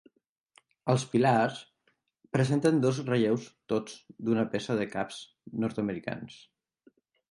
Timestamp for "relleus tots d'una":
3.13-4.49